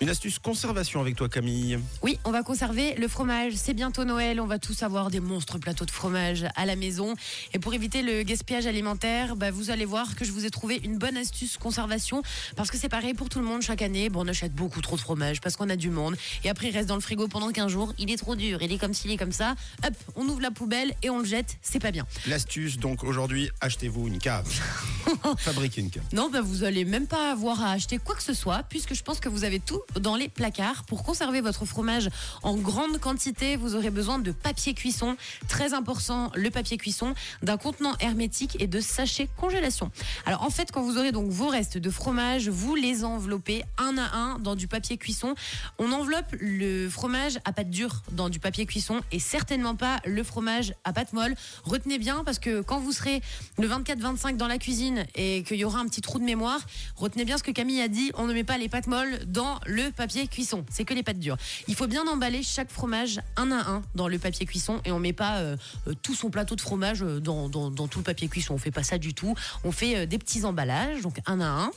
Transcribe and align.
Une 0.00 0.10
astuce 0.10 0.40
conservation 0.40 1.00
avec 1.00 1.14
toi 1.14 1.28
Camille. 1.28 1.78
Oui, 2.02 2.18
on 2.24 2.32
va 2.32 2.42
conserver 2.42 2.94
le 2.96 3.06
fromage. 3.06 3.52
C'est 3.54 3.74
bientôt 3.74 4.04
Noël. 4.04 4.40
On 4.40 4.46
va 4.46 4.58
tous 4.58 4.82
avoir 4.82 5.08
des 5.08 5.20
monstres 5.20 5.58
plateaux 5.58 5.84
de 5.84 5.90
fromage 5.90 6.44
à 6.56 6.66
la 6.66 6.74
maison. 6.74 7.14
Et 7.52 7.60
pour 7.60 7.74
éviter 7.74 8.02
le 8.02 8.24
gaspillage 8.24 8.66
alimentaire, 8.66 9.36
bah, 9.36 9.52
vous 9.52 9.70
allez 9.70 9.84
voir 9.84 10.16
que 10.16 10.24
je 10.24 10.32
vous 10.32 10.44
ai 10.46 10.50
trouvé 10.50 10.80
une 10.82 10.98
bonne 10.98 11.16
astuce 11.16 11.56
conservation. 11.58 12.22
Parce 12.56 12.72
que 12.72 12.76
c'est 12.76 12.88
pareil 12.88 13.14
pour 13.14 13.28
tout 13.28 13.38
le 13.38 13.44
monde 13.44 13.62
chaque 13.62 13.82
année. 13.82 14.08
Bon, 14.08 14.24
on 14.24 14.28
achète 14.28 14.52
beaucoup 14.52 14.80
trop 14.80 14.96
de 14.96 15.00
fromage 15.00 15.40
parce 15.40 15.56
qu'on 15.56 15.70
a 15.70 15.76
du 15.76 15.90
monde. 15.90 16.16
Et 16.42 16.50
après, 16.50 16.68
il 16.68 16.72
reste 16.72 16.88
dans 16.88 16.96
le 16.96 17.00
frigo 17.00 17.28
pendant 17.28 17.50
15 17.52 17.70
jours. 17.70 17.94
Il 17.96 18.10
est 18.10 18.16
trop 18.16 18.34
dur. 18.34 18.62
Il 18.62 18.72
est 18.72 18.78
comme 18.78 18.94
ci, 18.94 19.02
il 19.06 19.12
est 19.12 19.16
comme 19.16 19.32
ça. 19.32 19.54
Hop, 19.86 19.94
on 20.16 20.28
ouvre 20.28 20.40
la 20.40 20.50
poubelle 20.50 20.92
et 21.04 21.10
on 21.10 21.20
le 21.20 21.24
jette. 21.24 21.56
C'est 21.62 21.80
pas 21.80 21.92
bien. 21.92 22.04
L'astuce, 22.26 22.78
donc 22.78 23.04
aujourd'hui, 23.04 23.48
achetez-vous 23.60 24.08
une 24.08 24.18
cave. 24.18 24.48
Fabriquez 25.38 25.82
une 25.82 25.90
cave. 25.90 26.02
Non, 26.12 26.30
bah, 26.30 26.40
vous 26.42 26.64
allez 26.64 26.84
même 26.84 27.06
pas 27.06 27.30
avoir 27.30 27.62
à 27.62 27.70
acheter 27.70 27.98
quoi 27.98 28.16
que 28.16 28.22
ce 28.24 28.34
soit, 28.34 28.64
puisque 28.68 28.94
je 28.94 29.02
pense 29.04 29.20
que 29.20 29.28
vous 29.28 29.44
avez 29.44 29.60
tout 29.60 29.83
dans 29.98 30.16
les 30.16 30.28
placards. 30.28 30.84
Pour 30.84 31.02
conserver 31.02 31.40
votre 31.40 31.64
fromage 31.64 32.08
en 32.42 32.56
grande 32.56 32.98
quantité, 32.98 33.56
vous 33.56 33.74
aurez 33.74 33.90
besoin 33.90 34.18
de 34.18 34.32
papier 34.32 34.74
cuisson. 34.74 35.16
Très 35.48 35.74
important, 35.74 36.30
le 36.34 36.50
papier 36.50 36.76
cuisson, 36.76 37.14
d'un 37.42 37.56
contenant 37.56 37.94
hermétique 38.00 38.56
et 38.60 38.66
de 38.66 38.80
sachets 38.80 39.28
congélation. 39.36 39.90
Alors 40.26 40.42
en 40.42 40.50
fait, 40.50 40.72
quand 40.72 40.82
vous 40.82 40.98
aurez 40.98 41.12
donc 41.12 41.30
vos 41.30 41.48
restes 41.48 41.78
de 41.78 41.90
fromage, 41.90 42.48
vous 42.48 42.74
les 42.74 43.04
enveloppez 43.04 43.64
un 43.78 43.96
à 43.98 44.16
un 44.16 44.38
dans 44.38 44.54
du 44.54 44.68
papier 44.68 44.96
cuisson. 44.96 45.34
On 45.78 45.92
enveloppe 45.92 46.34
le 46.40 46.88
fromage 46.88 47.38
à 47.44 47.52
pâte 47.52 47.70
dure 47.70 48.02
dans 48.12 48.28
du 48.28 48.38
papier 48.38 48.66
cuisson 48.66 49.00
et 49.12 49.18
certainement 49.18 49.76
pas 49.76 50.00
le 50.04 50.22
fromage 50.22 50.74
à 50.84 50.92
pâte 50.92 51.12
molle. 51.12 51.34
Retenez 51.64 51.98
bien 51.98 52.24
parce 52.24 52.38
que 52.38 52.60
quand 52.60 52.80
vous 52.80 52.92
serez 52.92 53.22
le 53.58 53.68
24-25 53.68 54.36
dans 54.36 54.48
la 54.48 54.58
cuisine 54.58 55.06
et 55.14 55.42
qu'il 55.42 55.56
y 55.56 55.64
aura 55.64 55.78
un 55.80 55.86
petit 55.86 56.00
trou 56.00 56.18
de 56.18 56.24
mémoire, 56.24 56.60
retenez 56.96 57.24
bien 57.24 57.38
ce 57.38 57.42
que 57.42 57.50
Camille 57.50 57.80
a 57.80 57.88
dit, 57.88 58.12
on 58.14 58.26
ne 58.26 58.32
met 58.32 58.44
pas 58.44 58.58
les 58.58 58.68
pâtes 58.68 58.86
molles 58.86 59.20
dans 59.26 59.60
le 59.66 59.73
papier 59.82 60.26
cuisson, 60.26 60.64
c'est 60.70 60.84
que 60.84 60.94
les 60.94 61.02
pâtes 61.02 61.18
dures. 61.18 61.36
Il 61.68 61.74
faut 61.74 61.86
bien 61.86 62.06
emballer 62.06 62.42
chaque 62.42 62.70
fromage 62.70 63.20
un 63.36 63.50
à 63.50 63.70
un 63.70 63.82
dans 63.94 64.08
le 64.08 64.18
papier 64.18 64.46
cuisson 64.46 64.80
et 64.84 64.92
on 64.92 64.98
met 64.98 65.12
pas 65.12 65.38
euh, 65.38 65.56
euh, 65.88 65.94
tout 66.02 66.14
son 66.14 66.30
plateau 66.30 66.56
de 66.56 66.60
fromage 66.60 67.02
euh, 67.02 67.20
dans, 67.20 67.48
tout 67.88 67.98
le 67.98 68.04
papier 68.04 68.28
cuisson, 68.28 68.54
on 68.54 68.58
fait 68.58 68.70
pas 68.70 68.82
ça 68.82 68.98
du 68.98 69.14
tout. 69.14 69.34
On 69.64 69.72
fait 69.72 70.06
des 70.06 70.18
petits 70.18 70.44
emballages, 70.44 71.02
donc 71.02 71.20
un 71.26 71.40
à 71.40 71.46
un. 71.46 71.70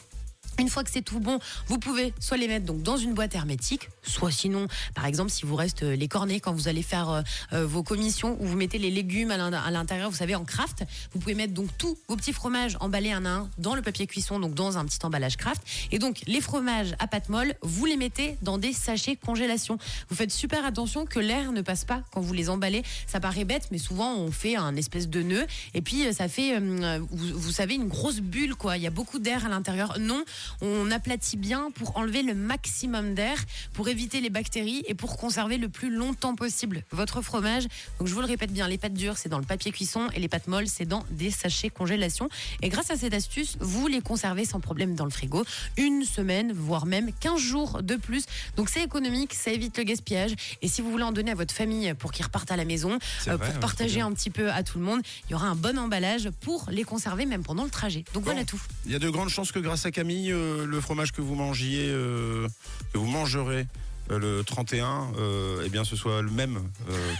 Une 0.59 0.69
fois 0.69 0.83
que 0.83 0.89
c'est 0.91 1.01
tout 1.01 1.19
bon, 1.19 1.39
vous 1.67 1.77
pouvez 1.79 2.13
soit 2.19 2.37
les 2.37 2.47
mettre 2.47 2.65
donc 2.65 2.81
dans 2.81 2.97
une 2.97 3.13
boîte 3.13 3.35
hermétique, 3.35 3.89
soit 4.03 4.31
sinon, 4.31 4.67
par 4.95 5.05
exemple, 5.05 5.29
si 5.31 5.45
vous 5.45 5.55
reste 5.55 5.83
euh, 5.83 5.95
les 5.95 6.07
cornets 6.07 6.39
quand 6.39 6.53
vous 6.53 6.67
allez 6.67 6.81
faire 6.81 7.09
euh, 7.09 7.21
euh, 7.53 7.65
vos 7.65 7.83
commissions 7.83 8.37
ou 8.41 8.45
vous 8.45 8.55
mettez 8.57 8.77
les 8.79 8.89
légumes 8.91 9.31
à 9.31 9.37
l'in- 9.37 9.53
à 9.53 9.71
l'intérieur, 9.71 10.09
vous 10.09 10.15
savez, 10.17 10.35
en 10.35 10.45
craft, 10.45 10.83
vous 11.13 11.19
pouvez 11.19 11.35
mettre 11.35 11.53
donc 11.53 11.69
tous 11.77 11.97
vos 12.07 12.15
petits 12.15 12.33
fromages 12.33 12.77
emballés 12.79 13.11
un 13.11 13.25
à 13.25 13.29
un 13.29 13.49
dans 13.57 13.75
le 13.75 13.81
papier 13.81 14.07
cuisson, 14.07 14.39
donc 14.39 14.53
dans 14.53 14.77
un 14.77 14.85
petit 14.85 14.99
emballage 15.03 15.37
craft. 15.37 15.61
Et 15.91 15.99
donc 15.99 16.21
les 16.27 16.41
fromages 16.41 16.95
à 16.99 17.07
pâte 17.07 17.29
molle, 17.29 17.53
vous 17.61 17.85
les 17.85 17.97
mettez 17.97 18.37
dans 18.41 18.57
des 18.57 18.73
sachets 18.73 19.15
congélation. 19.15 19.77
Vous 20.09 20.15
faites 20.15 20.31
super 20.31 20.65
attention 20.65 21.05
que 21.05 21.19
l'air 21.19 21.51
ne 21.51 21.61
passe 21.61 21.85
pas 21.85 22.01
quand 22.11 22.21
vous 22.21 22.33
les 22.33 22.49
emballez. 22.49 22.83
Ça 23.05 23.19
paraît 23.19 23.45
bête, 23.45 23.67
mais 23.71 23.77
souvent 23.77 24.15
on 24.15 24.31
fait 24.31 24.55
un 24.55 24.75
espèce 24.75 25.07
de 25.09 25.21
nœud 25.21 25.45
et 25.73 25.81
puis 25.81 26.13
ça 26.13 26.27
fait, 26.27 26.59
vous, 26.59 27.39
vous 27.39 27.51
savez, 27.51 27.75
une 27.75 27.87
grosse 27.87 28.19
bulle 28.19 28.55
quoi. 28.55 28.77
Il 28.77 28.83
y 28.83 28.87
a 28.87 28.91
beaucoup 28.91 29.19
d'air 29.19 29.45
à 29.45 29.49
l'intérieur. 29.49 29.97
Non, 29.99 30.23
on 30.61 30.91
aplatit 30.91 31.37
bien 31.37 31.71
pour 31.71 31.97
enlever 31.97 32.23
le 32.23 32.33
maximum 32.33 33.13
d'air, 33.13 33.37
pour 33.73 33.87
éviter 33.87 34.21
les 34.21 34.29
bactéries 34.29 34.83
et 34.87 34.93
pour 34.93 35.17
conserver 35.17 35.57
le 35.57 35.69
plus 35.69 35.89
longtemps 35.89 36.35
possible 36.35 36.83
votre 36.91 37.21
fromage. 37.21 37.67
Donc 37.99 38.07
je 38.07 38.13
vous 38.13 38.21
le 38.21 38.27
répète 38.27 38.51
bien, 38.51 38.67
les 38.67 38.77
pâtes 38.77 38.93
dures 38.93 39.17
c'est 39.17 39.29
dans 39.29 39.39
le 39.39 39.45
papier 39.45 39.71
cuisson 39.71 40.07
et 40.13 40.19
les 40.19 40.27
pâtes 40.27 40.47
molles 40.47 40.67
c'est 40.67 40.85
dans 40.85 41.05
des 41.11 41.31
sachets 41.31 41.69
congélation. 41.69 42.29
Et 42.61 42.69
grâce 42.69 42.91
à 42.91 42.97
cette 42.97 43.13
astuce, 43.13 43.57
vous 43.59 43.87
les 43.87 44.01
conservez 44.01 44.45
sans 44.45 44.59
problème 44.59 44.95
dans 44.95 45.05
le 45.05 45.11
frigo 45.11 45.45
une 45.77 46.03
semaine, 46.03 46.51
voire 46.53 46.85
même 46.85 47.11
15 47.19 47.39
jours 47.39 47.83
de 47.83 47.95
plus. 47.95 48.25
Donc 48.55 48.69
c'est 48.69 48.83
économique, 48.83 49.33
ça 49.33 49.51
évite 49.51 49.77
le 49.77 49.83
gaspillage. 49.83 50.33
Et 50.61 50.67
si 50.67 50.81
vous 50.81 50.91
voulez 50.91 51.03
en 51.03 51.11
donner 51.11 51.31
à 51.31 51.35
votre 51.35 51.53
famille 51.53 51.93
pour 51.95 52.11
qu'ils 52.11 52.25
repartent 52.25 52.51
à 52.51 52.57
la 52.57 52.65
maison, 52.65 52.93
euh, 53.27 53.35
vrai, 53.35 53.37
pour 53.37 53.55
hein, 53.55 53.59
partager 53.59 54.01
un 54.01 54.11
petit 54.13 54.29
peu 54.29 54.51
à 54.51 54.63
tout 54.63 54.79
le 54.79 54.85
monde, 54.85 55.01
il 55.27 55.31
y 55.31 55.35
aura 55.35 55.47
un 55.47 55.55
bon 55.55 55.77
emballage 55.77 56.29
pour 56.41 56.67
les 56.71 56.83
conserver 56.83 57.25
même 57.25 57.43
pendant 57.43 57.63
le 57.63 57.69
trajet. 57.69 58.03
Donc 58.13 58.23
voilà 58.23 58.43
tout. 58.43 58.61
Il 58.85 58.91
y 58.91 58.95
a 58.95 58.99
de 58.99 59.09
grandes 59.09 59.29
chances 59.29 59.51
que 59.51 59.59
grâce 59.59 59.85
à 59.85 59.91
Camille, 59.91 60.26
euh, 60.31 60.65
le 60.65 60.81
fromage 60.81 61.11
que 61.11 61.21
vous 61.21 61.35
mangiez, 61.35 61.87
euh, 61.89 62.47
que 62.93 62.97
vous 62.97 63.07
mangerez 63.07 63.65
euh, 64.11 64.19
le 64.19 64.43
31, 64.43 65.11
euh, 65.17 65.63
eh 65.65 65.69
bien 65.69 65.83
ce 65.83 65.95
soit 65.95 66.21
le 66.21 66.31
même 66.31 66.59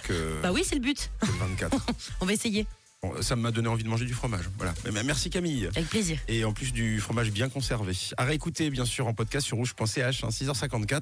que, 0.03 0.41
Bah 0.41 0.51
oui, 0.53 0.63
c'est 0.65 0.75
le 0.75 0.81
but. 0.81 1.09
que 1.21 1.25
le 1.27 1.33
24. 1.33 1.77
On 2.21 2.25
va 2.25 2.33
essayer. 2.33 2.65
Bon, 3.03 3.13
ça 3.21 3.35
m'a 3.35 3.51
donné 3.51 3.67
envie 3.67 3.83
de 3.83 3.89
manger 3.89 4.05
du 4.05 4.13
fromage. 4.13 4.49
Voilà. 4.57 4.73
Mais 4.91 5.03
Merci 5.03 5.29
Camille. 5.29 5.67
Avec 5.75 5.87
plaisir. 5.87 6.17
Et 6.27 6.43
en 6.45 6.51
plus 6.51 6.73
du 6.73 6.99
fromage 6.99 7.29
bien 7.31 7.47
conservé. 7.47 7.93
À 8.17 8.23
réécouter 8.25 8.71
bien 8.71 8.85
sûr 8.85 9.05
en 9.05 9.13
podcast 9.13 9.45
sur 9.45 9.57
rouge.ch, 9.57 10.23
hein, 10.23 10.29
6h54. 10.29 10.95